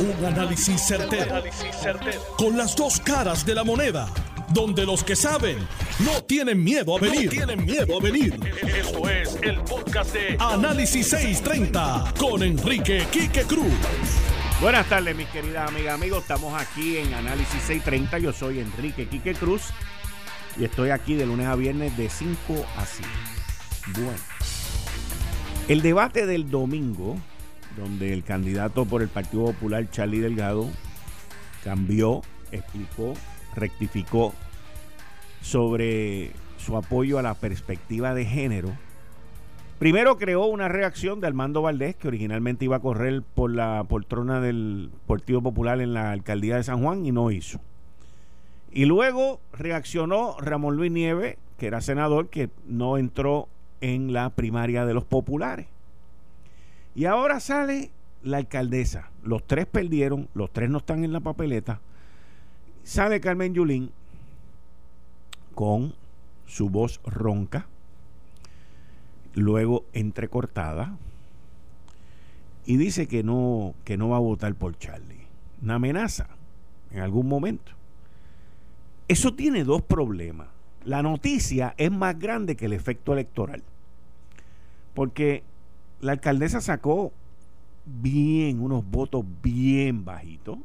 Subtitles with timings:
[0.00, 1.42] Un análisis certero,
[2.36, 4.08] Con las dos caras de la moneda.
[4.50, 5.58] Donde los que saben
[5.98, 7.28] no tienen miedo a venir.
[7.30, 8.38] tienen miedo a venir.
[8.62, 13.72] Esto es el podcast de Análisis 630 con Enrique Quique Cruz.
[14.60, 16.22] Buenas tardes, mis queridas amigas, amigos.
[16.22, 18.18] Estamos aquí en Análisis 630.
[18.18, 19.62] Yo soy Enrique Quique Cruz
[20.56, 23.08] y estoy aquí de lunes a viernes de 5 a 7.
[23.94, 24.18] Bueno,
[25.66, 27.16] el debate del domingo
[27.78, 30.68] donde el candidato por el Partido Popular, Charlie Delgado,
[31.64, 33.14] cambió, explicó,
[33.54, 34.34] rectificó
[35.40, 38.70] sobre su apoyo a la perspectiva de género.
[39.78, 44.40] Primero creó una reacción de Armando Valdés, que originalmente iba a correr por la poltrona
[44.40, 47.60] del Partido Popular en la alcaldía de San Juan y no hizo.
[48.72, 53.48] Y luego reaccionó Ramón Luis Nieves, que era senador, que no entró
[53.80, 55.66] en la primaria de los populares.
[56.98, 57.92] Y ahora sale
[58.24, 59.08] la alcaldesa.
[59.22, 61.80] Los tres perdieron, los tres no están en la papeleta.
[62.82, 63.92] Sale Carmen Yulín
[65.54, 65.94] con
[66.46, 67.68] su voz ronca,
[69.34, 70.96] luego entrecortada,
[72.66, 75.28] y dice que no, que no va a votar por Charlie.
[75.62, 76.26] Una amenaza
[76.90, 77.70] en algún momento.
[79.06, 80.48] Eso tiene dos problemas.
[80.84, 83.62] La noticia es más grande que el efecto electoral.
[84.94, 85.44] Porque
[86.00, 87.12] la alcaldesa sacó
[87.84, 90.58] bien, unos votos bien bajitos.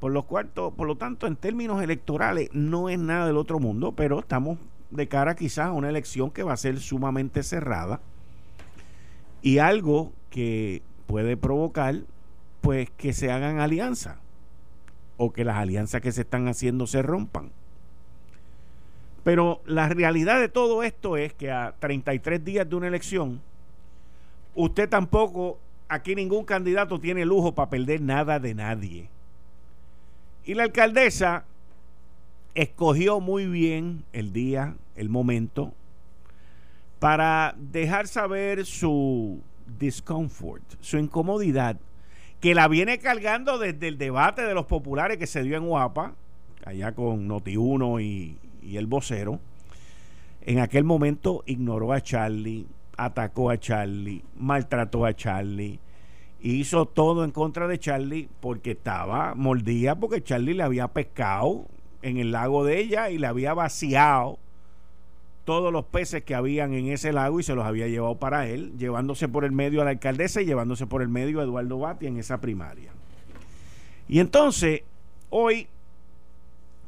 [0.00, 3.92] Por lo, cuarto, por lo tanto, en términos electorales, no es nada del otro mundo,
[3.92, 4.58] pero estamos
[4.90, 8.00] de cara quizás a una elección que va a ser sumamente cerrada
[9.42, 11.96] y algo que puede provocar
[12.60, 14.16] pues que se hagan alianzas
[15.16, 17.50] o que las alianzas que se están haciendo se rompan.
[19.24, 23.42] Pero la realidad de todo esto es que a 33 días de una elección,
[24.60, 29.08] Usted tampoco, aquí ningún candidato tiene lujo para perder nada de nadie.
[30.44, 31.44] Y la alcaldesa
[32.56, 35.74] escogió muy bien el día, el momento,
[36.98, 39.40] para dejar saber su
[39.78, 41.76] discomfort, su incomodidad,
[42.40, 46.14] que la viene cargando desde el debate de los populares que se dio en Guapa,
[46.64, 49.38] allá con Noti1 y, y el vocero.
[50.40, 52.66] En aquel momento ignoró a Charlie,
[52.98, 55.80] atacó a Charlie, maltrató a Charlie,
[56.40, 61.66] hizo todo en contra de Charlie porque estaba mordida porque Charlie le había pescado
[62.02, 64.38] en el lago de ella y le había vaciado
[65.44, 68.76] todos los peces que habían en ese lago y se los había llevado para él,
[68.76, 72.06] llevándose por el medio a la alcaldesa y llevándose por el medio a Eduardo Bati
[72.06, 72.92] en esa primaria.
[74.08, 74.82] Y entonces,
[75.30, 75.68] hoy,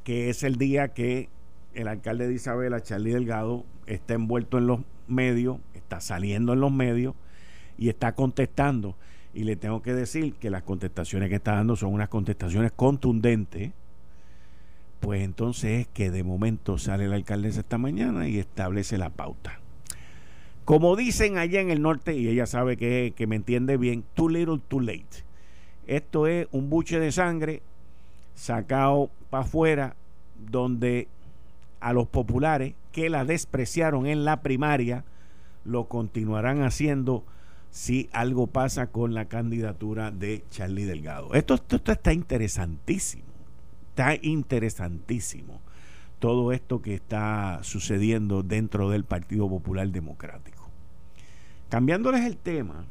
[0.04, 1.31] que es el día que
[1.72, 5.59] el alcalde de Isabela, Charlie Delgado, está envuelto en los medios,
[5.90, 7.14] está saliendo en los medios
[7.76, 8.94] y está contestando.
[9.34, 13.72] Y le tengo que decir que las contestaciones que está dando son unas contestaciones contundentes.
[15.00, 19.58] Pues entonces es que de momento sale la alcaldesa esta mañana y establece la pauta.
[20.64, 24.28] Como dicen allá en el norte, y ella sabe que, que me entiende bien, too
[24.28, 25.24] little, too late.
[25.88, 27.62] Esto es un buche de sangre
[28.36, 29.96] sacado para afuera,
[30.50, 31.08] donde
[31.80, 35.04] a los populares que la despreciaron en la primaria,
[35.65, 37.25] lo continuarán haciendo
[37.71, 41.34] si algo pasa con la candidatura de Charlie Delgado.
[41.34, 43.25] Esto, esto, está interesantísimo,
[43.91, 45.60] está interesantísimo
[46.19, 50.69] todo esto que está sucediendo dentro del Partido Popular Democrático.
[51.69, 52.84] Cambiándoles el tema,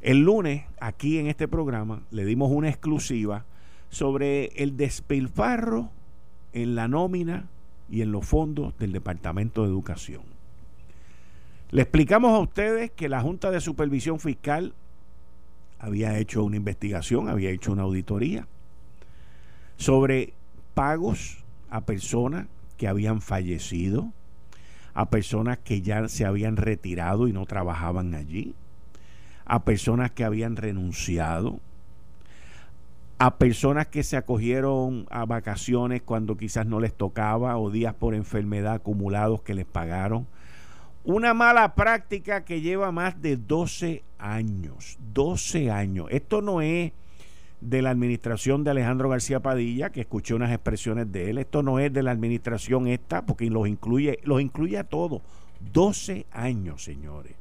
[0.00, 3.44] el lunes aquí en este programa le dimos una exclusiva
[3.90, 5.90] sobre el despilfarro
[6.52, 7.48] en la nómina
[7.90, 10.37] y en los fondos del Departamento de Educación.
[11.70, 14.72] Le explicamos a ustedes que la Junta de Supervisión Fiscal
[15.78, 18.46] había hecho una investigación, había hecho una auditoría
[19.76, 20.32] sobre
[20.72, 22.46] pagos a personas
[22.78, 24.12] que habían fallecido,
[24.94, 28.54] a personas que ya se habían retirado y no trabajaban allí,
[29.44, 31.60] a personas que habían renunciado,
[33.18, 38.14] a personas que se acogieron a vacaciones cuando quizás no les tocaba o días por
[38.14, 40.26] enfermedad acumulados que les pagaron.
[41.04, 44.98] Una mala práctica que lleva más de 12 años.
[45.14, 46.06] 12 años.
[46.10, 46.92] Esto no es
[47.60, 51.38] de la administración de Alejandro García Padilla, que escuché unas expresiones de él.
[51.38, 55.22] Esto no es de la administración esta, porque los incluye, los incluye a todos.
[55.72, 57.34] 12 años, señores.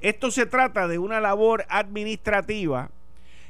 [0.00, 2.90] Esto se trata de una labor administrativa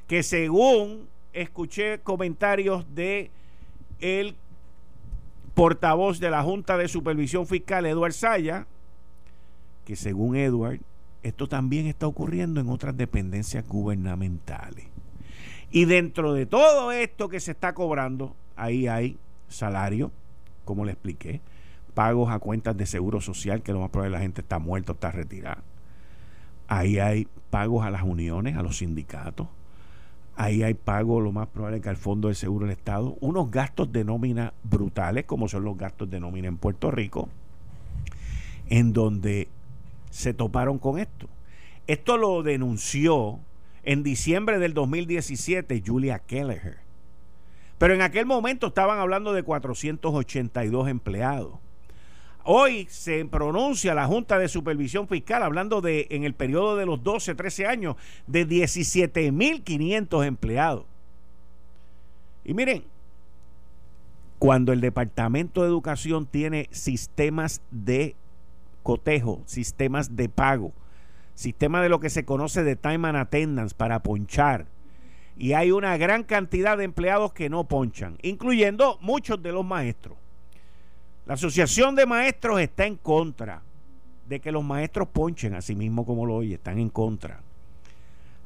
[0.06, 3.30] que según escuché comentarios de
[4.00, 4.34] el
[5.54, 8.66] portavoz de la Junta de Supervisión Fiscal, Eduard Saya,
[9.88, 10.80] que según Edward,
[11.22, 14.84] esto también está ocurriendo en otras dependencias gubernamentales.
[15.70, 19.16] Y dentro de todo esto que se está cobrando, ahí hay
[19.48, 20.12] salario,
[20.66, 21.40] como le expliqué,
[21.94, 24.94] pagos a cuentas de seguro social, que lo más probable la gente está muerta o
[24.94, 25.62] está retirada.
[26.66, 29.48] Ahí hay pagos a las uniones, a los sindicatos.
[30.36, 33.16] Ahí hay pagos, lo más probable que al Fondo del Seguro del Estado.
[33.20, 37.30] Unos gastos de nómina brutales, como son los gastos de nómina en Puerto Rico,
[38.68, 39.48] en donde
[40.18, 41.28] se toparon con esto.
[41.86, 43.38] Esto lo denunció
[43.84, 46.78] en diciembre del 2017 Julia Kelleher.
[47.78, 51.54] Pero en aquel momento estaban hablando de 482 empleados.
[52.42, 57.00] Hoy se pronuncia la Junta de Supervisión Fiscal hablando de, en el periodo de los
[57.04, 57.94] 12, 13 años,
[58.26, 60.84] de 17.500 empleados.
[62.44, 62.82] Y miren,
[64.40, 68.16] cuando el Departamento de Educación tiene sistemas de
[68.88, 70.72] cotejo, sistemas de pago,
[71.34, 74.64] sistema de lo que se conoce de time and attendance para ponchar.
[75.36, 80.16] Y hay una gran cantidad de empleados que no ponchan, incluyendo muchos de los maestros.
[81.26, 83.60] La Asociación de Maestros está en contra
[84.26, 87.42] de que los maestros ponchen, así mismo como lo oye, están en contra.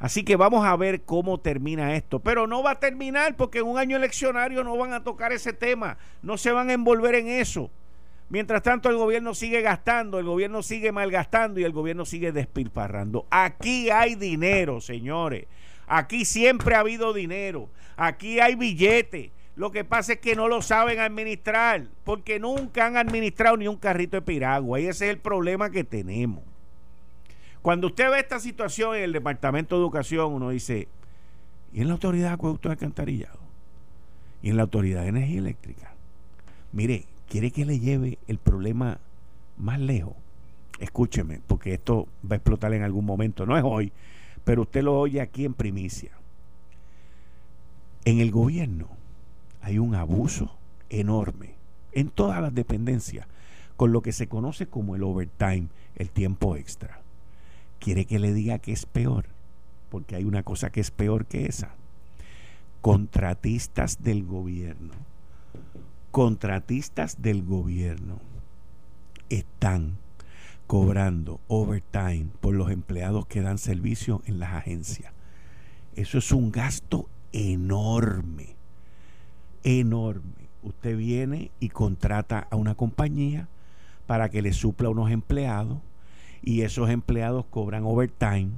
[0.01, 2.19] Así que vamos a ver cómo termina esto.
[2.19, 5.53] Pero no va a terminar porque en un año eleccionario no van a tocar ese
[5.53, 7.71] tema, no se van a envolver en eso.
[8.33, 13.27] Mientras tanto, el gobierno sigue gastando, el gobierno sigue malgastando y el gobierno sigue despilfarrando.
[13.29, 15.45] Aquí hay dinero, señores.
[15.87, 17.69] Aquí siempre ha habido dinero.
[17.95, 19.31] Aquí hay billetes.
[19.55, 23.77] Lo que pasa es que no lo saben administrar, porque nunca han administrado ni un
[23.77, 24.81] carrito de piragua.
[24.81, 26.43] Y ese es el problema que tenemos.
[27.61, 30.89] Cuando usted ve esta situación en el Departamento de Educación, uno dice,
[31.75, 33.41] ¿y en la Autoridad de Acueducto de Alcantarillado?
[34.43, 35.93] ¿Y en la Autoridad de Energía Eléctrica?
[36.73, 38.99] Mire, quiere que le lleve el problema
[39.57, 40.13] más lejos,
[40.79, 43.91] escúcheme, porque esto va a explotar en algún momento, no es hoy,
[44.45, 46.11] pero usted lo oye aquí en primicia.
[48.05, 48.87] En el gobierno
[49.63, 50.55] hay un abuso
[50.91, 51.55] enorme
[51.93, 53.27] en todas las dependencias
[53.79, 57.01] con lo que se conoce como el overtime, el tiempo extra.
[57.79, 59.25] ¿Quiere que le diga que es peor?
[59.89, 61.71] Porque hay una cosa que es peor que esa.
[62.83, 65.12] Contratistas del gobierno
[66.13, 68.21] contratistas del gobierno
[69.31, 69.97] están
[70.67, 75.11] cobrando overtime por los empleados que dan servicio en las agencias.
[75.97, 78.57] Eso es un gasto enorme,
[79.65, 80.51] enorme.
[80.63, 83.49] Usted viene y contrata a una compañía
[84.07, 85.79] para que le supla unos empleados
[86.43, 88.51] y esos empleados cobran overtime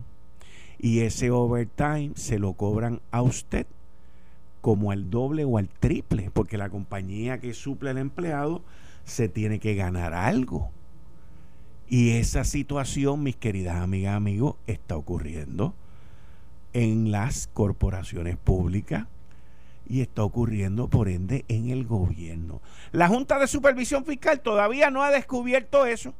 [0.81, 3.69] y ese overtime se lo cobran a usted
[4.65, 8.63] como al doble o al triple, porque la compañía que suple al empleado
[9.05, 10.71] se tiene que ganar algo.
[11.87, 15.75] Y esa situación, mis queridas amigas, amigos, está ocurriendo
[16.73, 19.07] en las corporaciones públicas
[19.87, 22.63] y está ocurriendo, por ende, en el gobierno.
[22.91, 26.15] La Junta de Supervisión Fiscal todavía no ha descubierto eso.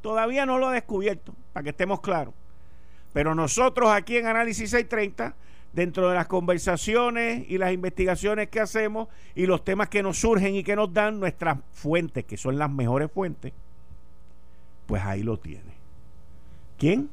[0.00, 2.32] Todavía no lo ha descubierto, para que estemos claros.
[3.12, 5.34] Pero nosotros aquí en Análisis 630
[5.72, 10.54] dentro de las conversaciones y las investigaciones que hacemos y los temas que nos surgen
[10.54, 13.52] y que nos dan nuestras fuentes, que son las mejores fuentes,
[14.86, 15.72] pues ahí lo tiene.
[16.78, 17.10] ¿Quién?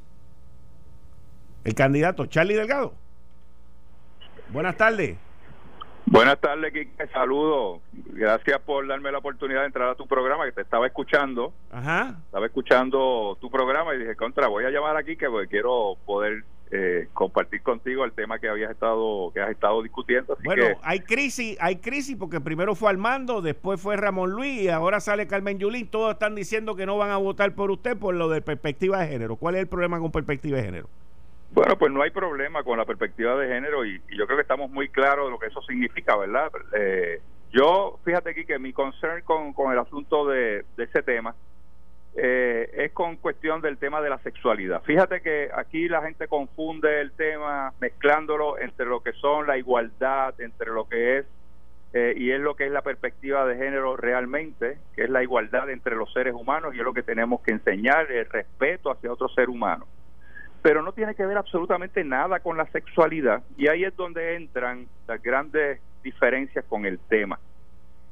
[1.64, 2.94] El candidato Charlie Delgado.
[4.50, 5.18] Buenas tardes.
[6.06, 7.08] Buenas tardes, Kike.
[7.14, 7.82] Saludos.
[7.94, 11.54] Gracias por darme la oportunidad de entrar a tu programa, que te estaba escuchando.
[11.72, 12.16] Ajá.
[12.26, 17.08] Estaba escuchando tu programa y dije, contra, voy a llamar aquí que quiero poder eh,
[17.14, 20.38] compartir contigo el tema que habías estado que has estado discutiendo.
[20.44, 25.00] bueno, hay crisis, hay crisis porque primero fue Armando, después fue Ramón Luis y ahora
[25.00, 25.88] sale Carmen Yulín.
[25.88, 29.08] Todos están diciendo que no van a votar por usted por lo de perspectiva de
[29.08, 29.36] género.
[29.36, 30.90] ¿Cuál es el problema con perspectiva de género?
[31.52, 34.70] Bueno, pues no hay problema con la perspectiva de género y, yo creo que estamos
[34.70, 36.52] muy claros de lo que eso significa, ¿verdad?
[36.78, 37.20] Eh,
[37.52, 41.34] yo, fíjate aquí que mi concern con, con el asunto de, de ese tema
[42.22, 44.82] eh, es con cuestión del tema de la sexualidad.
[44.84, 50.34] Fíjate que aquí la gente confunde el tema mezclándolo entre lo que son la igualdad,
[50.42, 51.26] entre lo que es
[51.94, 55.70] eh, y es lo que es la perspectiva de género realmente, que es la igualdad
[55.70, 59.30] entre los seres humanos y es lo que tenemos que enseñar, el respeto hacia otro
[59.30, 59.88] ser humano.
[60.62, 64.88] Pero no tiene que ver absolutamente nada con la sexualidad y ahí es donde entran
[65.08, 67.40] las grandes diferencias con el tema.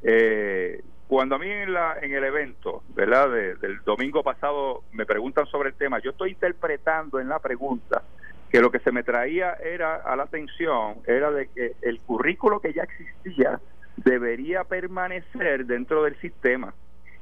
[0.01, 3.29] Eh, cuando a mí en, la, en el evento, ¿verdad?
[3.31, 8.03] del domingo pasado me preguntan sobre el tema, yo estoy interpretando en la pregunta
[8.49, 12.59] que lo que se me traía era a la atención era de que el currículo
[12.59, 13.59] que ya existía
[13.97, 16.73] debería permanecer dentro del sistema.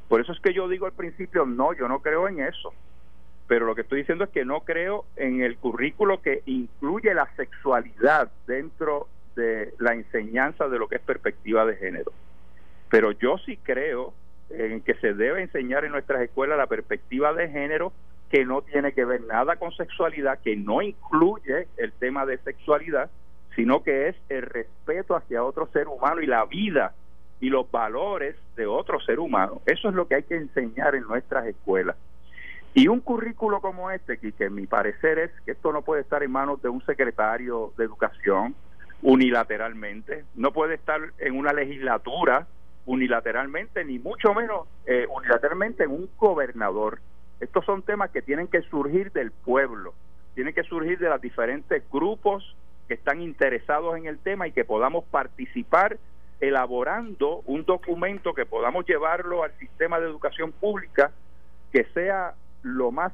[0.07, 2.73] Por eso es que yo digo al principio, no, yo no creo en eso.
[3.47, 7.27] pero lo que estoy diciendo es que no creo en el currículo que incluye la
[7.35, 12.11] sexualidad dentro de la enseñanza de lo que es perspectiva de género.
[12.89, 14.13] Pero yo sí creo
[14.49, 17.91] en que se debe enseñar en nuestras escuelas la perspectiva de género
[18.29, 23.09] que no tiene que ver nada con sexualidad, que no incluye el tema de sexualidad,
[23.55, 26.93] sino que es el respeto hacia otro ser humano y la vida
[27.39, 29.61] y los valores de otro ser humano.
[29.65, 31.95] Eso es lo que hay que enseñar en nuestras escuelas.
[32.73, 36.31] Y un currículo como este, que, mi parecer es que esto no puede estar en
[36.31, 38.53] manos de un secretario de educación
[39.01, 42.47] unilateralmente, no puede estar en una legislatura
[42.85, 46.99] unilateralmente, ni mucho menos eh, unilateralmente en un gobernador.
[47.39, 49.93] Estos son temas que tienen que surgir del pueblo,
[50.35, 52.55] tienen que surgir de los diferentes grupos
[52.87, 55.97] que están interesados en el tema y que podamos participar
[56.39, 61.11] elaborando un documento que podamos llevarlo al sistema de educación pública
[61.71, 63.13] que sea lo más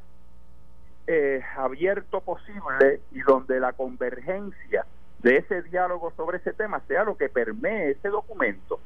[1.08, 4.86] eh, abierto posible y donde la convergencia
[5.20, 8.80] de ese diálogo sobre ese tema sea lo que permee ese documento.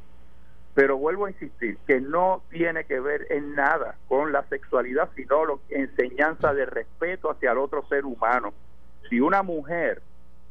[0.76, 5.46] Pero vuelvo a insistir que no tiene que ver en nada con la sexualidad, sino
[5.46, 8.54] la enseñanza de respeto hacia el otro ser humano.
[9.10, 10.02] Si una mujer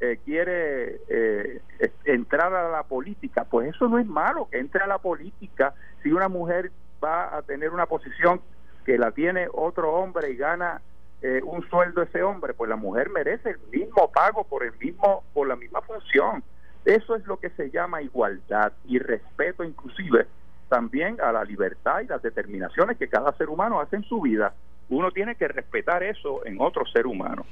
[0.01, 1.61] eh, quiere eh,
[2.05, 5.75] entrar a la política, pues eso no es malo que entre a la política.
[6.03, 6.73] Si una mujer
[7.05, 8.41] va a tener una posición
[8.85, 10.81] que la tiene otro hombre y gana
[11.23, 15.25] eh, un sueldo ese hombre, pues la mujer merece el mismo pago por el mismo
[15.33, 16.43] por la misma función.
[16.85, 20.27] Eso es lo que se llama igualdad y respeto inclusive
[20.69, 24.55] también a la libertad y las determinaciones que cada ser humano hace en su vida.
[24.89, 27.47] Uno tiene que respetar eso en otro ser humano.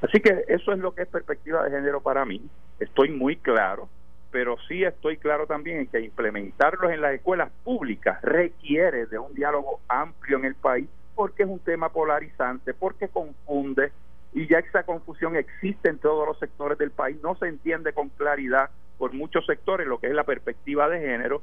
[0.00, 2.40] Así que eso es lo que es perspectiva de género para mí.
[2.80, 3.88] Estoy muy claro
[4.32, 9.34] pero sí estoy claro también en que implementarlos en las escuelas públicas requiere de un
[9.34, 13.92] diálogo amplio en el país porque es un tema polarizante, porque confunde
[14.34, 18.08] y ya esa confusión existe en todos los sectores del país, no se entiende con
[18.10, 21.42] claridad por muchos sectores lo que es la perspectiva de género,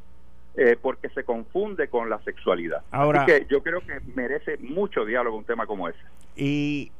[0.55, 2.84] eh, porque se confunde con la sexualidad.
[2.91, 6.00] Ahora, Así que yo creo que merece mucho diálogo un tema como ese.
[6.36, 6.91] ¿Y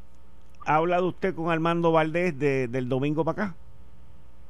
[0.66, 3.56] ha hablado usted con Armando Valdés del domingo para acá?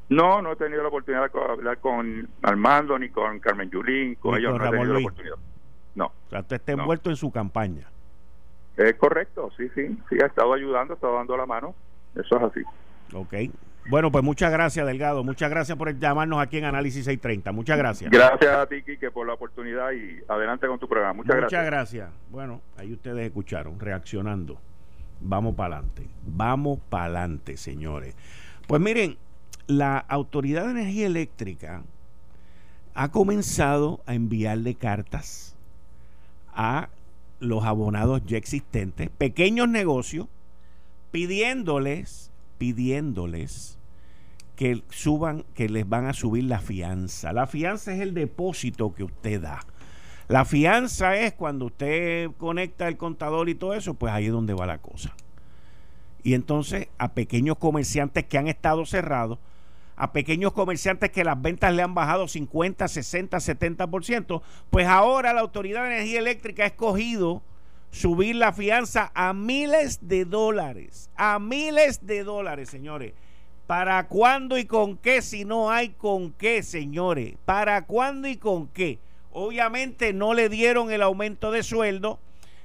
[0.10, 4.36] No, no he tenido la oportunidad de hablar con Armando ni con Carmen Yulín, con
[4.36, 5.36] ellos no he tenido la oportunidad.
[5.96, 6.05] No.
[6.08, 7.88] O sea, usted está envuelto en su campaña.
[8.79, 11.75] Es correcto, sí, sí, sí, ha estado ayudando, ha estado dando la mano,
[12.15, 12.62] eso es así.
[13.13, 13.33] Ok.
[13.89, 15.21] Bueno, pues muchas gracias, Delgado.
[15.21, 17.51] Muchas gracias por llamarnos aquí en Análisis 630.
[17.51, 18.09] Muchas gracias.
[18.09, 21.15] Gracias a ti, Quique, por la oportunidad y adelante con tu programa.
[21.15, 21.51] Muchas, gracias.
[21.51, 22.09] Muchas gracias.
[22.29, 24.57] Bueno, ahí ustedes escucharon, reaccionando.
[25.19, 26.07] Vamos para adelante.
[26.25, 28.15] Vamos para adelante, señores.
[28.65, 29.17] Pues miren,
[29.67, 31.83] la Autoridad de Energía Eléctrica
[32.93, 35.57] ha comenzado a enviarle cartas
[36.53, 36.88] a
[37.39, 40.27] los abonados ya existentes, pequeños negocios,
[41.12, 43.77] pidiéndoles, pidiéndoles
[44.55, 47.31] que suban, que les van a subir la fianza.
[47.31, 49.62] La fianza es el depósito que usted da.
[50.27, 54.53] La fianza es cuando usted conecta el contador y todo eso, pues ahí es donde
[54.53, 55.15] va la cosa.
[56.24, 59.39] Y entonces a pequeños comerciantes que han estado cerrados,
[60.00, 65.41] a pequeños comerciantes que las ventas le han bajado 50, 60, 70%, pues ahora la
[65.41, 67.44] Autoridad de Energía Eléctrica ha escogido
[67.91, 73.13] subir la fianza a miles de dólares, a miles de dólares, señores.
[73.68, 77.36] ¿Para cuándo y con qué si no hay con qué, señores?
[77.44, 79.00] ¿Para cuándo y con qué?
[79.32, 82.20] Obviamente no le dieron el aumento de sueldo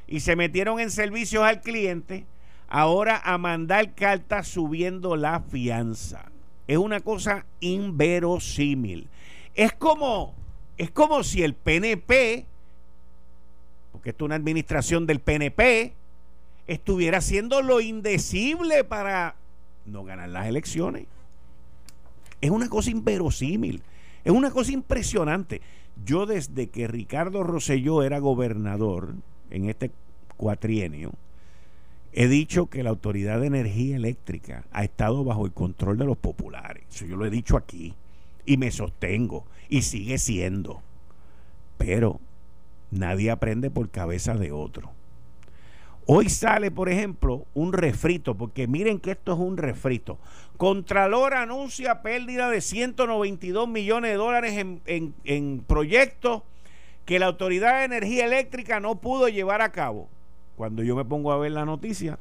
[0.06, 2.26] y se metieron en servicios al cliente,
[2.68, 6.30] ahora a mandar cartas subiendo la fianza
[6.66, 9.08] es una cosa inverosímil.
[9.54, 10.34] Es como,
[10.76, 12.46] es como si el PNP,
[13.92, 15.92] porque esto es una administración del PNP,
[16.66, 19.36] estuviera haciendo lo indecible para
[19.86, 21.06] no ganar las elecciones.
[22.40, 23.82] Es una cosa inverosímil,
[24.24, 25.60] es una cosa impresionante.
[26.04, 29.14] Yo desde que Ricardo Rosselló era gobernador
[29.50, 29.92] en este
[30.36, 31.12] cuatrienio,
[32.16, 36.16] He dicho que la Autoridad de Energía Eléctrica ha estado bajo el control de los
[36.16, 36.84] populares.
[36.88, 37.92] Eso yo lo he dicho aquí.
[38.46, 39.44] Y me sostengo.
[39.68, 40.80] Y sigue siendo.
[41.76, 42.20] Pero
[42.92, 44.92] nadie aprende por cabeza de otro.
[46.06, 50.16] Hoy sale, por ejemplo, un refrito, porque miren que esto es un refrito.
[50.56, 56.42] Contralor anuncia pérdida de 192 millones de dólares en, en, en proyectos
[57.06, 60.08] que la Autoridad de Energía Eléctrica no pudo llevar a cabo
[60.56, 62.18] cuando yo me pongo a ver la noticia,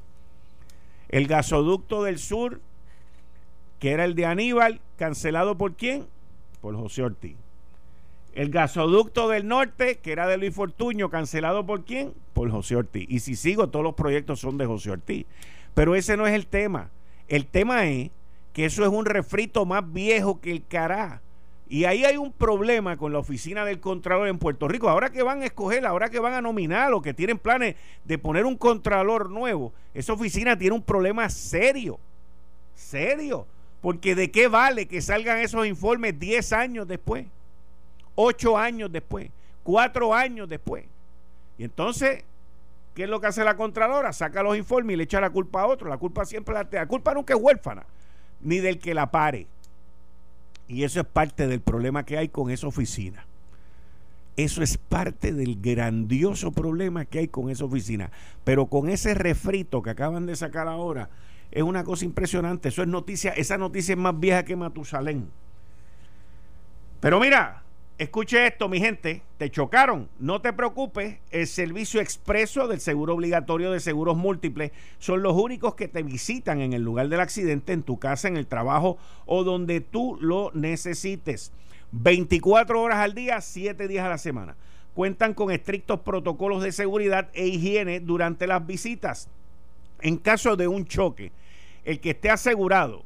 [1.09, 2.61] el gasoducto del sur,
[3.79, 6.07] que era el de Aníbal, cancelado por quién?
[6.61, 7.35] Por José Ortiz.
[8.33, 12.13] El gasoducto del norte, que era de Luis Fortuño, cancelado por quién?
[12.33, 13.05] Por José Ortiz.
[13.09, 15.25] Y si sigo, todos los proyectos son de José Ortiz.
[15.75, 16.89] Pero ese no es el tema.
[17.27, 18.09] El tema es
[18.53, 21.21] que eso es un refrito más viejo que el cará.
[21.67, 24.89] Y ahí hay un problema con la oficina del Contralor en Puerto Rico.
[24.89, 28.17] Ahora que van a escoger, ahora que van a nominar o que tienen planes de
[28.17, 32.00] poner un Contralor nuevo, esa oficina tiene un problema serio.
[32.75, 33.48] Serio.
[33.82, 37.25] Porque de qué vale que salgan esos informes 10 años después,
[38.15, 39.29] 8 años después,
[39.63, 40.86] 4 años después.
[41.58, 42.24] Y entonces,
[42.93, 44.13] ¿qué es lo que hace la Contralora?
[44.13, 45.89] Saca los informes y le echa la culpa a otro.
[45.89, 47.86] La culpa siempre la, la culpa nunca es huérfana,
[48.41, 49.48] ni del que la pare.
[50.67, 53.25] Y eso es parte del problema que hay con esa oficina.
[54.36, 58.12] Eso es parte del grandioso problema que hay con esa oficina.
[58.43, 61.10] Pero con ese refrito que acaban de sacar ahora,
[61.51, 62.70] es una cosa impresionante.
[62.70, 65.29] Eso es noticia, esa noticia es más vieja que Matusalén.
[67.00, 67.62] Pero mira,
[68.00, 70.09] Escuche esto, mi gente, te chocaron.
[70.17, 75.75] No te preocupes, el servicio expreso del seguro obligatorio de seguros múltiples son los únicos
[75.75, 78.97] que te visitan en el lugar del accidente, en tu casa, en el trabajo
[79.27, 81.51] o donde tú lo necesites.
[81.91, 84.55] 24 horas al día, 7 días a la semana.
[84.95, 89.29] Cuentan con estrictos protocolos de seguridad e higiene durante las visitas.
[90.01, 91.31] En caso de un choque,
[91.85, 93.03] el que esté asegurado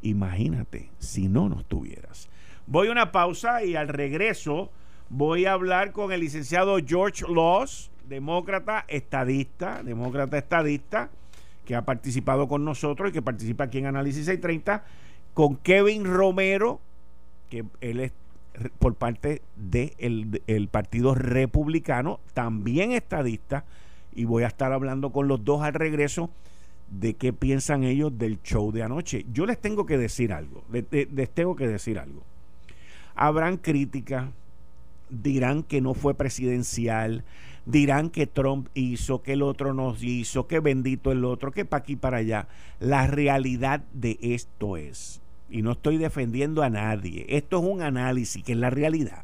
[0.04, 2.30] Imagínate si no nos tuvieras.
[2.68, 4.70] Voy a una pausa y al regreso
[5.10, 11.10] voy a hablar con el licenciado George Laws, demócrata estadista, demócrata estadista
[11.68, 14.86] que ha participado con nosotros y que participa aquí en Análisis 630,
[15.34, 16.80] con Kevin Romero,
[17.50, 18.14] que él es
[18.80, 23.66] por parte del el Partido Republicano, también estadista,
[24.16, 26.30] y voy a estar hablando con los dos al regreso
[26.90, 29.26] de qué piensan ellos del show de anoche.
[29.34, 32.24] Yo les tengo que decir algo, les, les tengo que decir algo.
[33.14, 34.30] Habrán críticas,
[35.10, 37.26] dirán que no fue presidencial,
[37.68, 41.84] dirán que Trump hizo, que el otro nos hizo, que bendito el otro, que para
[41.84, 42.48] aquí para allá.
[42.80, 48.42] La realidad de esto es, y no estoy defendiendo a nadie, esto es un análisis
[48.44, 49.24] que es la realidad.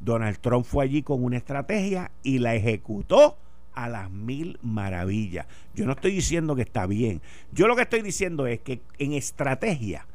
[0.00, 3.36] Donald Trump fue allí con una estrategia y la ejecutó
[3.74, 5.46] a las mil maravillas.
[5.74, 7.22] Yo no estoy diciendo que está bien.
[7.52, 10.06] Yo lo que estoy diciendo es que en estrategia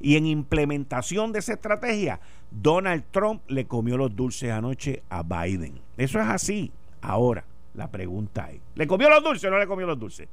[0.00, 5.80] y en implementación de esa estrategia, Donald Trump le comió los dulces anoche a Biden.
[5.96, 6.72] Eso es así.
[7.02, 10.28] Ahora, la pregunta es, ¿le comió los dulces o no le comió los dulces?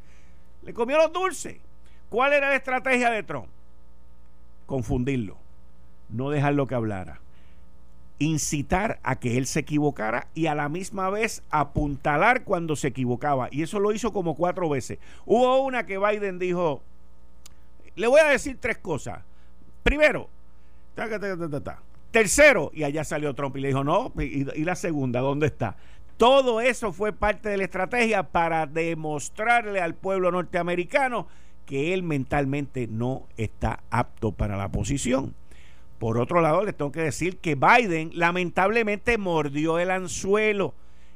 [0.64, 1.58] Le comió los dulces.
[2.10, 3.48] ¿Cuál era la estrategia de Trump?
[4.66, 5.38] Confundirlo,
[6.10, 7.20] no dejarlo que hablara,
[8.20, 13.50] incitar a que él se equivocara y a la misma vez apuntalar cuando se equivocaba.
[13.52, 15.00] Y eso lo hizo como cuatro veces.
[15.26, 16.82] Hubo una que Biden dijo,
[17.96, 19.20] le voy a decir tres cosas.
[19.88, 20.28] Primero,
[22.12, 25.78] tercero, y allá salió Trump y le dijo, no, y, la segunda, ¿dónde está?
[26.18, 31.28] Todo eso fue parte de la estrategia para demostrarle al pueblo norteamericano
[31.66, 35.34] que él mentalmente no está apto para la posición.
[36.00, 40.74] Por otro lado, les tengo que decir que Biden lamentablemente mordió el anzuelo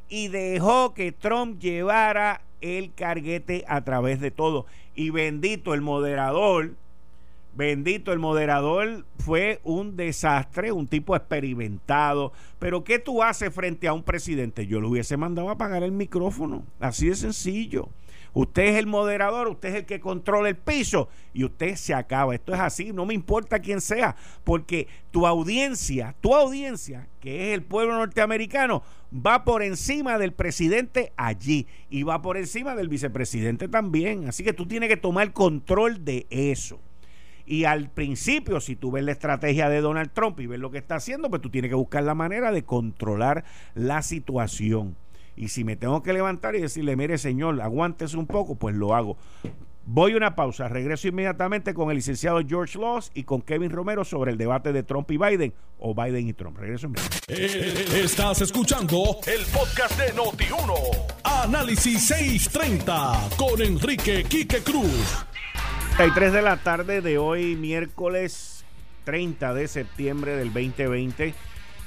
[0.08, 4.66] y dejó que Trump llevara el carguete a través de todo.
[4.96, 6.72] Y bendito el moderador
[7.54, 12.32] Bendito, el moderador fue un desastre, un tipo experimentado.
[12.60, 14.68] Pero ¿qué tú haces frente a un presidente?
[14.68, 16.64] Yo lo hubiese mandado a apagar el micrófono.
[16.80, 17.90] Así de sencillo.
[18.34, 22.34] Usted es el moderador, usted es el que controla el piso y usted se acaba.
[22.34, 27.54] Esto es así, no me importa quién sea, porque tu audiencia, tu audiencia, que es
[27.56, 28.84] el pueblo norteamericano,
[29.14, 34.30] va por encima del presidente allí y va por encima del vicepresidente también.
[34.30, 36.80] Así que tú tienes que tomar control de eso.
[37.52, 40.78] Y al principio, si tú ves la estrategia de Donald Trump y ves lo que
[40.78, 43.44] está haciendo, pues tú tienes que buscar la manera de controlar
[43.76, 44.96] la situación.
[45.36, 48.96] Y si me tengo que levantar y decirle, mire señor, aguántese un poco, pues lo
[48.96, 49.18] hago.
[49.86, 54.06] Voy a una pausa, regreso inmediatamente con el licenciado George Loss y con Kevin Romero
[54.06, 56.58] sobre el debate de Trump y Biden o Biden y Trump.
[56.58, 57.28] Regreso inmediatamente.
[57.28, 60.74] Eh, estás escuchando el podcast de Noti1.
[61.26, 65.26] Análisis 630 con Enrique Quique Cruz.
[66.10, 68.66] 3 de la tarde de hoy, miércoles
[69.04, 71.36] 30 de septiembre del 2020.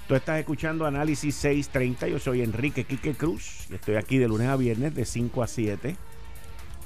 [0.06, 2.06] Tú estás escuchando Análisis 630.
[2.06, 5.46] Yo soy Enrique Quique Cruz y estoy aquí de lunes a viernes de 5 a
[5.48, 5.96] 7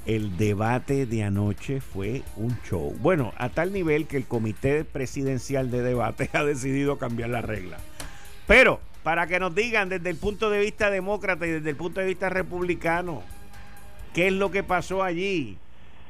[0.07, 2.95] el debate de anoche fue un show.
[2.99, 7.77] Bueno, a tal nivel que el Comité Presidencial de Debate ha decidido cambiar la regla.
[8.47, 11.99] Pero, para que nos digan desde el punto de vista demócrata y desde el punto
[11.99, 13.21] de vista republicano,
[14.15, 15.59] ¿qué es lo que pasó allí?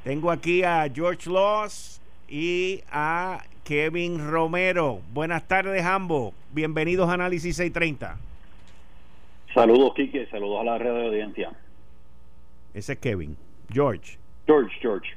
[0.03, 5.01] Tengo aquí a George Loss y a Kevin Romero.
[5.13, 6.33] Buenas tardes, ambos.
[6.51, 8.17] Bienvenidos a Análisis 630.
[9.53, 10.27] Saludos, Quique.
[10.27, 11.51] Saludos a la red de audiencia.
[12.73, 13.35] Ese es Kevin.
[13.71, 14.17] George.
[14.47, 15.09] George, George.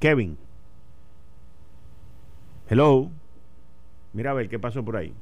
[0.00, 0.38] Kevin.
[2.70, 3.10] Hello.
[4.14, 5.12] Mira a ver qué pasó por ahí.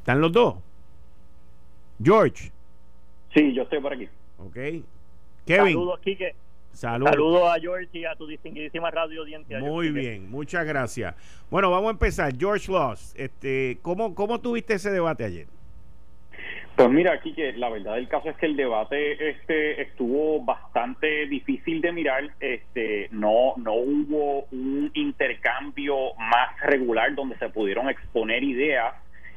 [0.00, 0.56] ¿Están los dos?
[2.02, 2.50] George.
[3.32, 4.08] Sí, yo estoy por aquí.
[4.38, 4.56] Ok.
[5.48, 5.72] Kevin.
[5.72, 6.34] Saludos, Kike.
[6.72, 7.10] Saludos.
[7.10, 9.58] Saludos a George y a tu distinguidísima radio audiencia.
[9.58, 11.14] Muy bien, muchas gracias.
[11.50, 12.32] Bueno, vamos a empezar.
[12.38, 15.46] George Loss, este, ¿cómo, ¿cómo tuviste ese debate ayer?
[16.76, 21.26] Pues mira, aquí que la verdad del caso es que el debate este estuvo bastante
[21.26, 28.44] difícil de mirar, este no no hubo un intercambio más regular donde se pudieron exponer
[28.44, 28.94] ideas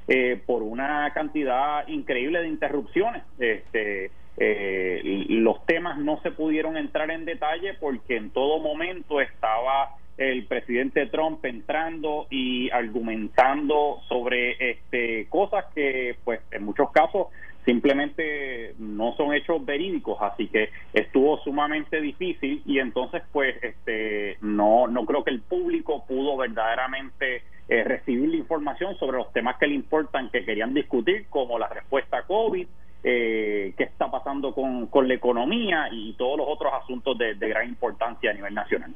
[0.07, 3.23] eh, por una cantidad increíble de interrupciones.
[3.39, 9.95] Este eh, los temas no se pudieron entrar en detalle porque en todo momento estaba
[10.17, 17.27] el presidente Trump entrando y argumentando sobre este cosas que pues en muchos casos
[17.65, 24.87] simplemente no son hechos verídicos así que estuvo sumamente difícil y entonces pues este no
[24.87, 29.67] no creo que el público pudo verdaderamente eh, recibir la información sobre los temas que
[29.67, 32.67] le importan que querían discutir como la respuesta a COVID
[33.03, 37.67] eh, qué está pasando con, con la economía y todos los otros asuntos de gran
[37.67, 38.93] importancia a nivel nacional.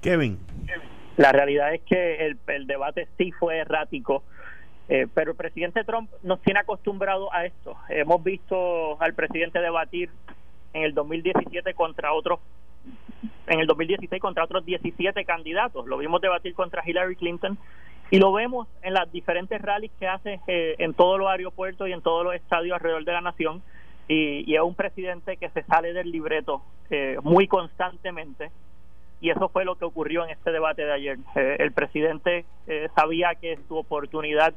[0.00, 0.38] Kevin.
[1.16, 4.22] La realidad es que el, debate sí fue errático,
[4.88, 7.76] eh, pero el presidente Trump nos tiene acostumbrado a esto.
[7.88, 10.10] Hemos visto al presidente debatir
[10.74, 12.40] en el 2017 contra otros,
[13.46, 15.86] en el 2016 contra otros 17 candidatos.
[15.86, 17.58] Lo vimos debatir contra Hillary Clinton
[18.10, 21.92] y lo vemos en las diferentes rallies que hace eh, en todos los aeropuertos y
[21.92, 23.62] en todos los estadios alrededor de la nación.
[24.08, 28.50] Y, es un presidente que se sale del libreto eh, muy constantemente
[29.20, 31.18] y eso fue lo que ocurrió en este debate de ayer.
[31.34, 34.54] Eh, el presidente eh, sabía que su oportunidad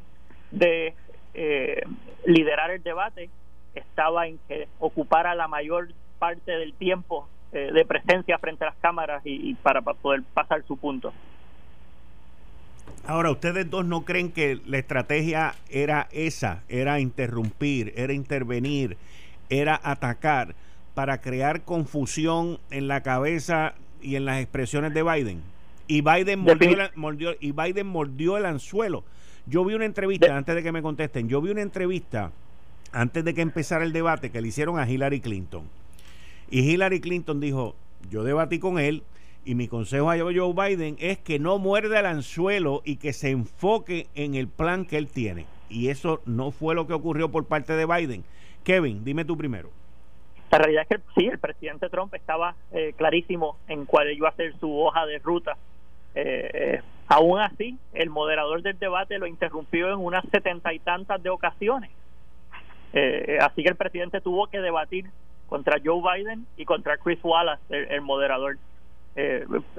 [0.52, 0.94] de
[1.34, 1.84] eh,
[2.26, 3.30] liderar el debate
[3.76, 9.24] estaba en que ocupara la mayor parte del tiempo de presencia frente a las cámaras
[9.26, 11.12] y, para, poder pasar su punto.
[13.06, 16.63] Ahora, ¿ustedes dos no creen que la estrategia era esa?
[16.69, 18.97] Era interrumpir, era intervenir,
[19.49, 20.56] era atacar
[20.93, 25.41] para crear confusión en la cabeza y en las expresiones de Biden.
[25.88, 26.45] Y Biden
[26.95, 29.04] mordió, y Biden mordió el anzuelo.
[29.47, 32.32] Yo vi una entrevista, antes de que me contesten, yo vi una entrevista
[32.91, 35.63] antes de que empezara el debate que le hicieron a Hillary Clinton.
[36.52, 37.75] Y Hillary Clinton dijo,
[38.12, 39.04] yo debatí con él
[39.45, 43.30] y mi consejo a Joe Biden es que no muerda el anzuelo y que se
[43.30, 45.45] enfoque en el plan que él tiene.
[45.69, 48.23] Y eso no fue lo que ocurrió por parte de Biden.
[48.63, 49.69] Kevin, dime tú primero.
[50.52, 54.36] La realidad es que sí, el presidente Trump estaba eh, clarísimo en cuál iba a
[54.36, 55.58] ser su hoja de ruta.
[56.15, 61.21] Eh, eh, aún así, el moderador del debate lo interrumpió en unas setenta y tantas
[61.21, 61.91] de ocasiones.
[63.41, 65.06] así que el presidente tuvo que debatir
[65.47, 68.58] contra Joe Biden y contra Chris Wallace, el, moderador.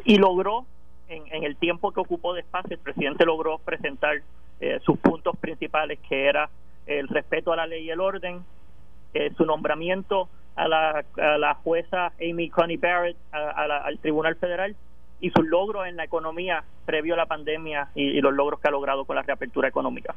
[0.04, 0.66] Y logró,
[1.08, 4.22] en, en, el tiempo que ocupó de espacio, el presidente logró presentar
[4.82, 6.50] sus puntos principales, que era
[6.86, 8.44] el respeto a la ley y el orden,
[9.36, 14.76] su nombramiento a la, a la jueza Amy Coney Barrett al Tribunal Federal
[15.20, 18.70] y sus logros en la economía previo a la pandemia y, los logros que ha
[18.70, 20.14] logrado con la reapertura económica.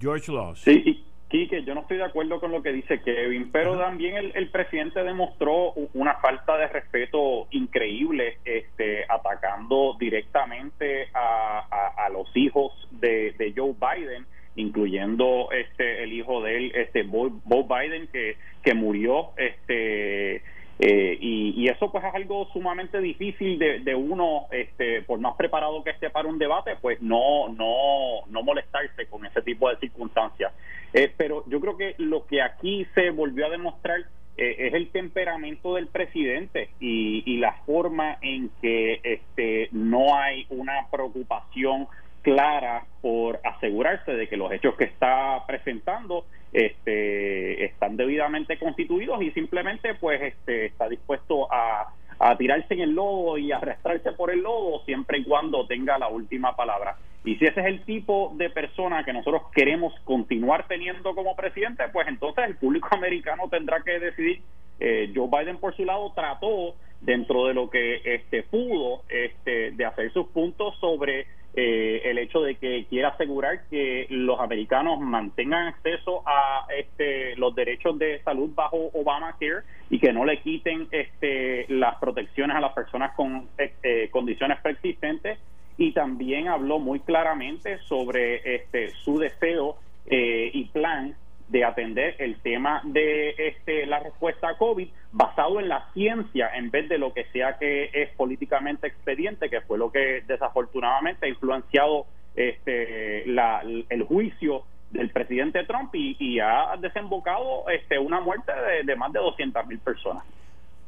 [0.00, 0.60] George Laws.
[0.60, 4.50] Sí, Quique, yo no estoy de acuerdo con lo que dice Kevin, pero también el,
[4.50, 13.32] presidente demostró una falta de respeto increíble, este, atacando directamente a, a, los hijos de,
[13.38, 19.30] de Joe Biden incluyendo este el hijo de él este Bob, Biden que que murió
[19.38, 20.42] este
[20.84, 25.90] eh, y, eso pues es algo sumamente difícil de, uno este por más preparado que
[25.90, 30.52] esté para un debate pues no no no molestarse con ese tipo de circunstancias.
[30.92, 34.00] Eh, pero yo creo que lo que aquí se volvió a demostrar
[34.36, 40.46] eh, es el temperamento del presidente y, y, la forma en que este no hay
[40.50, 41.86] una preocupación
[42.22, 49.30] clara por asegurarse de que los hechos que está presentando este, están debidamente constituidos y
[49.30, 51.94] simplemente pues este, está dispuesto a,
[52.38, 56.54] tirarse en el lodo y arrastrarse por el lodo siempre y cuando tenga la última
[56.54, 56.96] palabra.
[57.24, 61.82] Y si ese es el tipo de persona que nosotros queremos continuar teniendo como presidente,
[61.92, 64.40] pues entonces el público americano tendrá que decidir.
[64.78, 69.84] Eh, Joe Biden por su lado trató dentro de lo que este pudo este, de
[69.84, 75.66] hacer sus puntos sobre eh, el hecho de que quiera asegurar que los americanos mantengan
[75.66, 81.66] acceso a este, los derechos de salud bajo Obamacare y que no le quiten este,
[81.68, 85.38] las protecciones a las personas con eh, condiciones preexistentes.
[85.76, 91.14] Y también habló muy claramente sobre este, su deseo eh, y plan
[91.52, 96.70] de atender el tema de este, la respuesta a COVID basado en la ciencia en
[96.70, 101.28] vez de lo que sea que es políticamente expediente, que fue lo que desafortunadamente ha
[101.28, 104.62] influenciado este, la, el juicio
[104.92, 109.78] del presidente Trump y, ha desembocado este, una muerte de, de más de 200 mil
[109.78, 110.24] personas.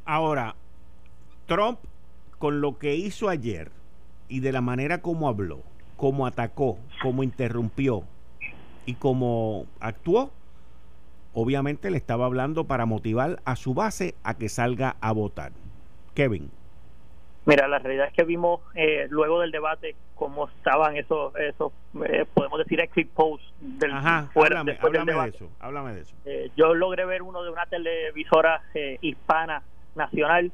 [0.03, 0.55] Ahora,
[1.45, 1.77] Trump,
[2.39, 3.69] con lo que hizo ayer
[4.27, 5.61] y de la manera como habló,
[5.95, 8.03] como atacó, como interrumpió
[8.87, 10.31] y como actuó,
[11.35, 15.51] obviamente le estaba hablando para motivar a su base a que salga a votar.
[16.15, 16.49] Kevin.
[17.45, 21.73] Mira, la realidad es que vimos eh, luego del debate cómo estaban esos, esos
[22.05, 26.15] eh, podemos decir, exit posts del Ajá, háblame, de eso, háblame de eso.
[26.25, 28.63] Eh, yo logré ver uno de una televisora
[29.01, 29.61] hispana
[29.93, 30.51] nacional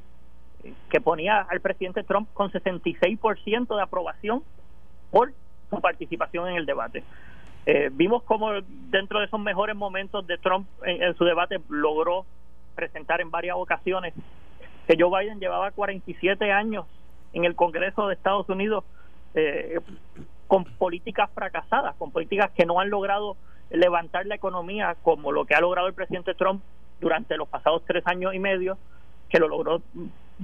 [0.90, 4.44] que ponía al presidente Trump con 66% de aprobación
[5.12, 5.32] por
[5.70, 7.04] su participación en el debate.
[7.66, 8.52] Eh, vimos cómo
[8.90, 12.26] dentro de esos mejores momentos de Trump en, su debate logró
[12.76, 14.14] presentar en varias ocasiones
[14.88, 16.86] que Joe Biden llevaba 47 años
[17.34, 18.84] en el Congreso de Estados Unidos
[19.36, 19.80] eh,
[20.48, 23.38] con políticas fracasadas, con políticas que no han logrado
[23.70, 26.64] levantar la economía como lo que ha logrado el presidente Trump
[27.00, 28.78] durante los pasados tres años y medio,
[29.30, 29.82] que lo logró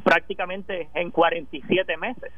[0.03, 2.31] prácticamente en 47 meses.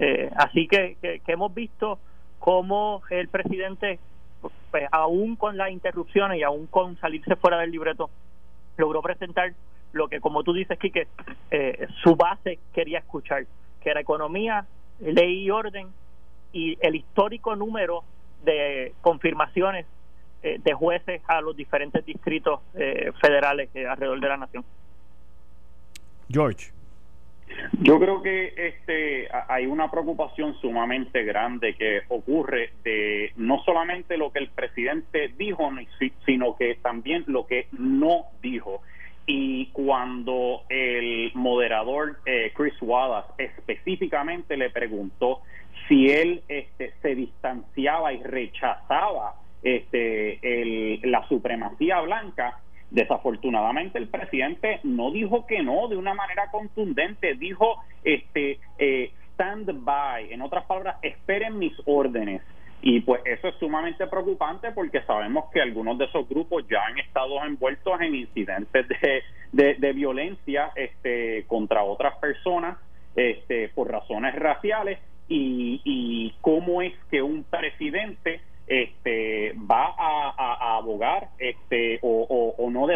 [0.00, 2.00] Eh, así que, que hemos visto
[2.38, 3.98] cómo el presidente,
[4.70, 8.10] pues aún con las interrupciones y aún con salirse fuera del libreto,
[8.76, 9.52] logró presentar
[9.92, 11.08] lo que, como tú dices, Quique,
[11.50, 13.46] eh, su base quería escuchar,
[13.80, 14.66] que era economía,
[15.00, 15.88] ley y orden
[16.52, 18.04] y el histórico número
[18.44, 19.86] de confirmaciones
[20.42, 24.64] eh, de jueces a los diferentes distritos eh, federales alrededor de la nación.
[26.28, 26.75] George.
[27.80, 34.32] Yo creo que este hay una preocupación sumamente grande que ocurre de no solamente lo
[34.32, 35.70] que el presidente dijo,
[36.24, 38.82] sino que también lo que no dijo.
[39.26, 45.40] Y cuando el moderador eh, Chris Wallace específicamente le preguntó
[45.88, 54.80] si él este, se distanciaba y rechazaba este, el, la supremacía blanca, Desafortunadamente el presidente
[54.84, 60.64] no dijo que no de una manera contundente, dijo este eh, stand by, en otras
[60.64, 62.42] palabras, esperen mis órdenes.
[62.82, 66.98] Y pues eso es sumamente preocupante porque sabemos que algunos de esos grupos ya han
[66.98, 68.86] estado envueltos en incidentes
[69.52, 72.78] de, de, violencia este, contra otras personas
[73.16, 75.00] este, por razones raciales.
[75.28, 82.86] Y, y cómo es que un presidente este va a, abogar este o, no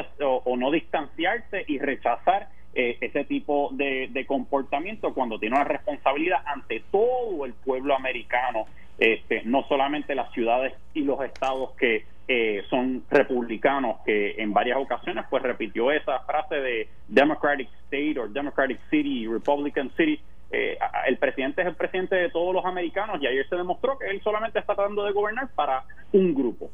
[0.57, 6.83] no distanciarse y rechazar eh, ese tipo de, de, comportamiento cuando tiene una responsabilidad ante
[6.91, 8.67] todo el pueblo americano
[8.99, 14.79] este no solamente las ciudades y los estados que eh, son republicanos que en varias
[14.79, 20.21] ocasiones pues repitió esa frase de Democratic State o Democratic City Republican City
[20.53, 24.11] eh, el presidente es el presidente de todos los americanos y ayer se demostró que
[24.11, 26.71] él solamente está tratando de gobernar para un grupo.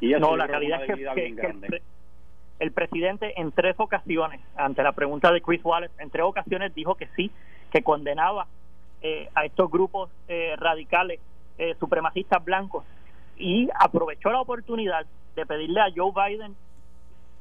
[0.00, 1.80] Y no, la realidad es que,
[2.58, 6.94] el, presidente en tres ocasiones, ante la pregunta de Chris Wallace, en tres ocasiones dijo
[6.94, 7.30] que sí,
[7.72, 8.46] que condenaba
[9.00, 11.20] eh, a estos grupos eh, radicales
[11.78, 12.86] supremacistas blancos
[13.36, 15.04] y aprovechó la oportunidad
[15.36, 16.56] de pedirle a Joe Biden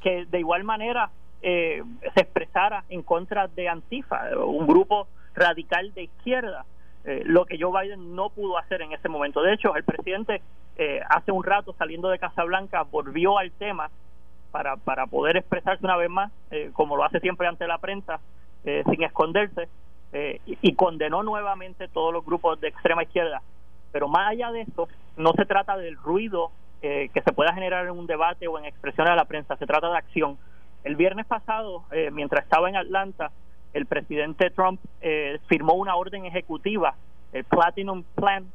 [0.02, 1.10] que de igual manera
[1.41, 1.82] se
[2.17, 5.08] expresara en contra de Antifa, un grupo
[5.39, 6.65] radical de izquierda,
[7.06, 9.41] eh, lo que Joe Biden no pudo hacer en ese momento.
[9.41, 10.41] De hecho, el presidente
[10.78, 13.89] eh, hace un rato saliendo de Casa Blanca volvió al tema
[14.52, 18.19] para, para poder expresarse una vez más, eh, como lo hace siempre ante la prensa,
[18.63, 19.69] sin esconderse,
[20.45, 23.41] y, y, condenó nuevamente todos los grupos de extrema izquierda.
[23.93, 27.91] Pero más allá de eso, no se trata del ruido que se pueda generar en
[27.91, 30.38] un debate o en expresiones a la prensa, se trata de acción.
[30.84, 33.32] El viernes pasado, eh, mientras estaba en Atlanta,
[33.73, 36.95] el presidente Trump eh, firmó una orden ejecutiva,
[37.34, 38.45] el Platinum Plan,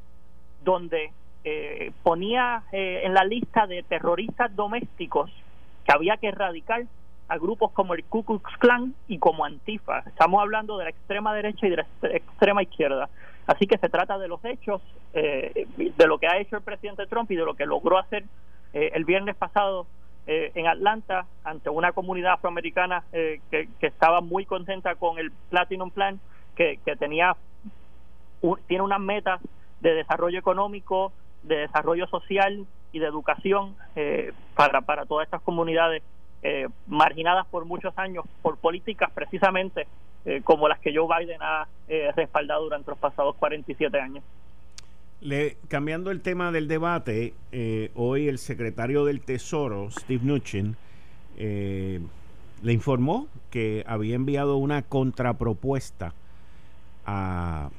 [0.64, 1.12] donde
[1.44, 5.30] eh, ponía en la lista de terroristas domésticos
[5.84, 6.84] que había que erradicar
[7.28, 10.00] a grupos como el Ku Klux Klan y como Antifa.
[10.00, 13.08] Estamos hablando de la extrema derecha y de la extrema izquierda.
[13.46, 14.80] Así que se trata de los hechos,
[15.12, 18.24] de lo que ha hecho el presidente Trump y de lo que logró hacer
[18.72, 19.86] el viernes pasado
[20.26, 25.90] eh, en Atlanta ante una comunidad afroamericana eh, que, estaba muy contenta con el Platinum
[25.90, 26.18] Plan,
[26.56, 27.36] que, tenía
[28.66, 29.40] tiene unas metas
[29.80, 36.02] de desarrollo económico, de desarrollo social y de educación eh, para, para todas estas comunidades
[36.86, 39.86] marginadas por muchos años por políticas precisamente
[40.44, 41.66] como las que Joe Biden ha
[42.14, 44.22] respaldado durante los pasados 47 años.
[45.24, 50.76] Le, cambiando el tema del debate, eh, hoy el secretario del Tesoro, Steve Mnuchin,
[51.38, 51.98] eh,
[52.62, 56.12] le informó que había enviado una contrapropuesta
[57.06, 57.70] a,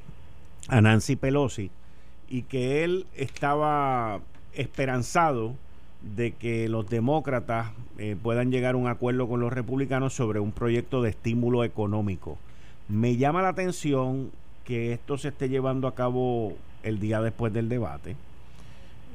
[0.70, 1.70] Nancy Pelosi
[2.28, 4.22] y que él estaba
[4.54, 5.54] esperanzado
[6.02, 10.52] de que los demócratas eh, puedan llegar a un acuerdo con los republicanos sobre un
[10.52, 12.40] proyecto de estímulo económico.
[12.90, 14.32] Me llama la atención
[14.64, 18.16] que esto se esté llevando a cabo el día después del debate.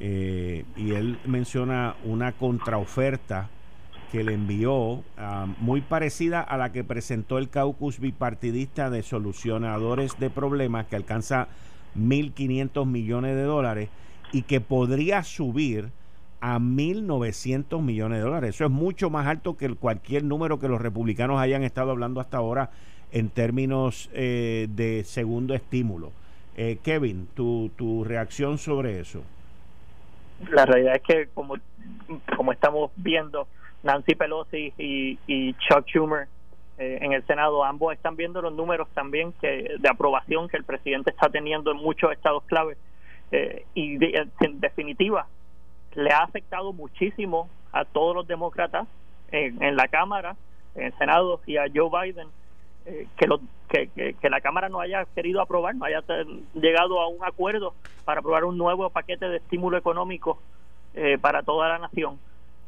[0.01, 3.49] Eh, y él menciona una contraoferta
[4.11, 10.19] que le envió ah, muy parecida a la que presentó el caucus bipartidista de solucionadores
[10.19, 11.49] de problemas que alcanza
[11.97, 13.89] 1.500 millones de dólares
[14.33, 15.91] y que podría subir
[16.41, 18.55] a 1.900 millones de dólares.
[18.57, 22.39] Eso es mucho más alto que cualquier número que los republicanos hayan estado hablando hasta
[22.39, 22.71] ahora
[23.13, 26.13] en términos eh, de segundo estímulo.
[26.63, 29.23] Eh, Kevin, tu, tu reacción sobre eso.
[30.51, 31.55] La realidad es que como,
[32.37, 33.49] como estamos viendo,
[33.83, 36.29] Nancy Pelosi y, Chuck Schumer
[36.77, 40.65] eh, en el Senado, ambos están viendo los números también que de aprobación que el
[40.65, 42.77] presidente está teniendo en muchos estados clave.
[43.33, 45.29] Eh, y en definitiva,
[45.95, 48.87] le ha afectado muchísimo a todos los demócratas
[49.33, 50.37] en, en la Cámara,
[50.75, 52.29] en el Senado y a Joe Biden
[52.87, 56.03] eh, que, lo, que, la Cámara no haya querido aprobar, no haya
[56.55, 60.39] llegado a un acuerdo para aprobar un nuevo paquete de estímulo económico
[60.95, 62.19] eh, para toda la nación.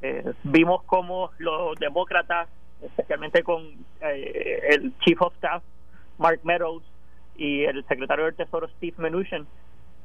[0.03, 2.49] Eh, vimos como los demócratas,
[2.83, 3.65] especialmente con
[4.01, 5.63] el Chief of Staff,
[6.19, 6.83] Mark Meadows,
[7.37, 9.47] y el secretario del Tesoro, Steve Mnuchin,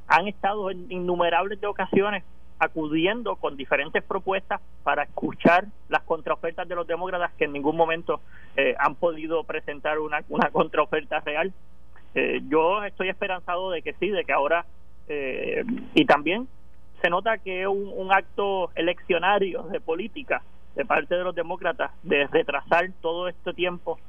[0.07, 2.23] han estado en innumerables de ocasiones
[2.59, 8.21] acudiendo con diferentes propuestas para escuchar las contraofertas de los demócratas que en ningún momento
[8.55, 11.53] eh, han podido presentar una, una contraoferta real.
[12.15, 14.65] Eh, yo estoy esperanzado de que sí, de que ahora,
[15.07, 16.47] eh, y también
[17.01, 20.41] se nota que es un, acto eleccionario de política
[20.75, 23.99] de parte de los demócratas de retrasar todo este tiempo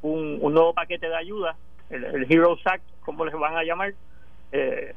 [0.00, 1.56] un, nuevo paquete de ayuda,
[1.90, 3.92] el, el Heroes Act, como les van a llamar,
[4.52, 4.94] eh,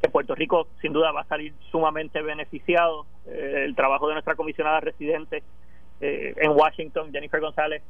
[0.00, 3.06] que Puerto Rico sin duda va a salir sumamente beneficiado.
[3.26, 5.42] Eh, el trabajo de nuestra comisionada residente
[6.00, 7.82] eh, en Washington, Jennifer González,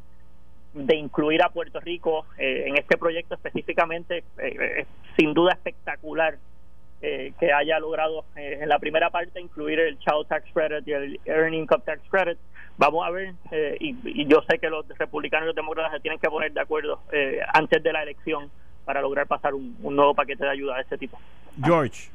[0.74, 6.38] de incluir a Puerto Rico eh, en este proyecto específicamente, es sin duda espectacular
[7.00, 11.62] que haya logrado en la primera parte incluir el Child Tax Credit y el Earning
[11.62, 12.38] Income Tax Credit.
[12.76, 13.32] Vamos a ver,
[13.80, 17.00] y, yo sé que los republicanos y los demócratas se tienen que poner de acuerdo
[17.54, 18.50] antes de la elección
[18.84, 21.18] para lograr pasar un, nuevo paquete de ayuda de este tipo.
[21.62, 22.10] George.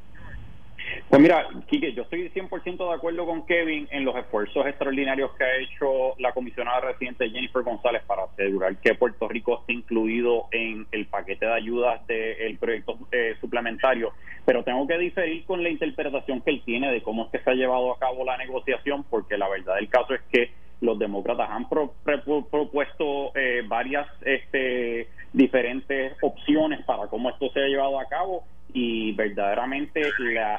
[1.08, 5.44] Pues mira, Quique, yo estoy 100% de acuerdo con Kevin en los esfuerzos extraordinarios que
[5.44, 10.86] ha hecho la comisionada residente Jennifer González para asegurar que Puerto Rico esté incluido en
[10.92, 14.12] el paquete de ayudas del proyecto eh, suplementario,
[14.44, 17.50] pero tengo que diferir con la interpretación que él tiene de cómo es que se
[17.50, 20.50] ha llevado a cabo la negociación, porque la verdad del caso es que
[20.80, 28.00] los demócratas han propuesto eh, varias este, diferentes opciones para cómo esto se ha llevado
[28.00, 30.02] a cabo y verdaderamente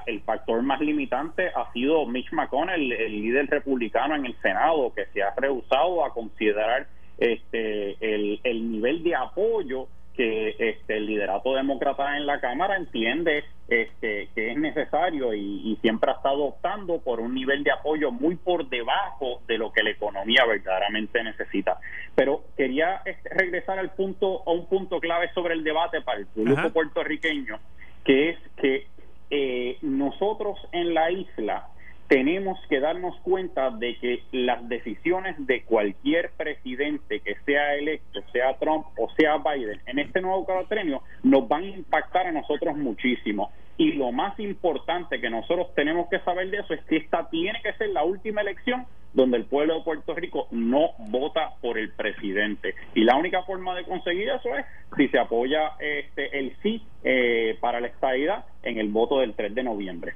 [0.05, 5.07] el factor más limitante ha sido Mitch McConnell, el, líder republicano en el Senado, que
[5.07, 6.87] se ha rehusado a considerar
[7.17, 9.87] este el, el nivel de apoyo
[10.17, 16.11] que este, el liderato demócrata en la Cámara entiende este, que es necesario y, siempre
[16.11, 19.91] ha estado optando por un nivel de apoyo muy por debajo de lo que la
[19.91, 21.79] economía verdaderamente necesita.
[22.15, 26.25] Pero quería este, regresar al punto a un punto clave sobre el debate para el
[26.25, 27.59] público puertorriqueño,
[28.03, 28.87] que es que
[29.29, 31.67] eh, nosotros en la isla
[32.07, 38.57] tenemos que darnos cuenta de que las decisiones de cualquier presidente que sea electo, sea
[38.57, 43.51] Trump o sea Biden, en este nuevo cuatrenio nos van a impactar a nosotros muchísimo.
[43.77, 47.61] Y lo más importante que nosotros tenemos que saber de eso es que esta tiene
[47.61, 51.91] que ser la última elección donde el pueblo de Puerto Rico no vota por el
[51.91, 52.75] presidente.
[52.93, 54.65] Y la única forma de conseguir eso es
[54.95, 59.55] si se apoya este, el sí eh, para la estadidad en el voto del 3
[59.55, 60.13] de noviembre.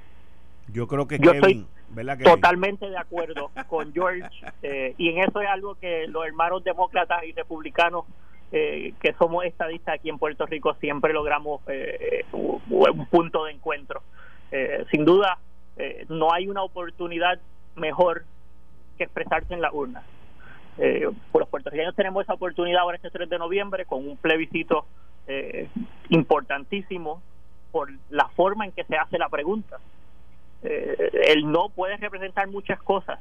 [0.68, 1.66] Yo creo que Yo estoy
[2.24, 4.22] totalmente de acuerdo con George
[4.62, 8.06] eh, y en eso es algo que los hermanos demócratas y republicanos
[8.52, 14.02] eh, que somos estadistas aquí en Puerto Rico siempre logramos eh, un, punto de encuentro.
[14.90, 15.38] sin duda,
[16.08, 17.40] no hay una oportunidad
[17.74, 18.24] mejor
[18.98, 20.02] que expresarse en la urna.
[20.78, 24.86] los puertorriqueños tenemos esa oportunidad ahora este 3 de noviembre con un plebiscito
[26.10, 27.22] importantísimo
[27.70, 29.78] por la forma en que se hace la pregunta
[30.62, 33.18] eh, el no puede representar muchas cosas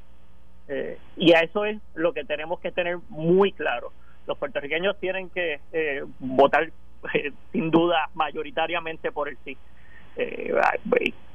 [0.67, 3.91] eh, y a eso es lo que tenemos que tener muy claro.
[4.31, 6.71] Los puertorriqueños tienen que eh, votar
[7.51, 9.57] sin duda mayoritariamente por el sí.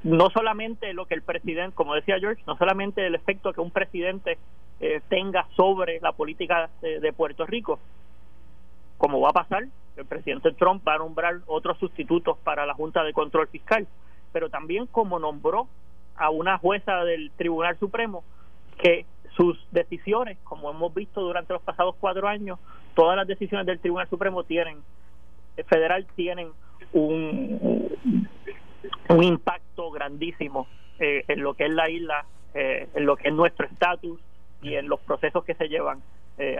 [0.03, 3.71] no solamente lo que el presidente, como decía George, no solamente el efecto que un
[3.71, 4.39] presidente
[5.09, 7.79] tenga sobre la política de Puerto Rico,
[8.97, 9.65] como va a pasar,
[9.97, 13.87] el presidente Trump va a nombrar otros sustitutos para la Junta de Control Fiscal,
[14.33, 15.69] pero también como nombró
[16.17, 18.25] a una jueza del Tribunal Supremo
[18.79, 19.07] que
[19.37, 22.59] sus decisiones, como hemos visto durante los pasados cuatro años,
[22.95, 24.79] todas las decisiones del Tribunal Supremo tienen,
[25.57, 26.49] eh, federal tienen
[26.93, 27.99] un,
[29.09, 30.67] un impacto grandísimo
[30.99, 32.25] eh, en lo que es la isla,
[32.55, 34.19] eh, en lo que es nuestro estatus
[34.63, 36.03] y en los procesos que se llevan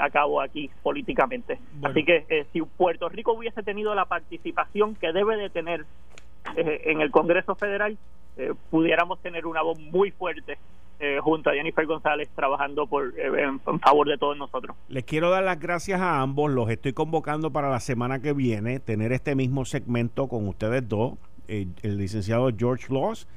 [0.01, 1.59] a cabo aquí políticamente.
[1.83, 5.85] Así que si Puerto Rico hubiese tenido la participación que debe de tener
[6.57, 7.99] en el Congreso Federal,
[8.39, 10.59] eh, pudiéramos tener una voz muy fuerte
[10.99, 14.77] eh, junto a Jennifer González trabajando por eh, en, favor de todos nosotros.
[14.89, 18.81] Les quiero dar las gracias a ambos, los estoy convocando para la semana que viene,
[18.81, 21.15] tener este mismo segmento con ustedes dos,
[21.49, 23.29] el licenciado George Laws,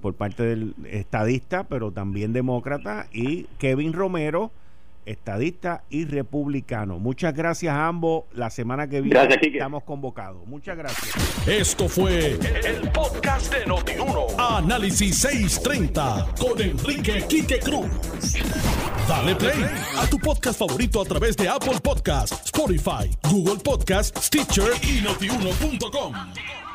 [0.00, 4.52] por parte del estadista, pero también demócrata, y Kevin Romero
[5.06, 6.98] estadista y republicano.
[6.98, 8.24] Muchas gracias a ambos.
[8.32, 10.46] La semana que viene estamos convocados.
[10.46, 11.48] Muchas gracias.
[11.48, 14.26] Esto fue el, podcast de Notiuno.
[14.38, 17.88] Análisis 630 con Enrique Quique Cruz.
[19.08, 19.64] Dale play
[19.96, 26.65] a tu podcast favorito a través de Apple Podcasts, Spotify, Google Podcasts, Stitcher y notiuno.com.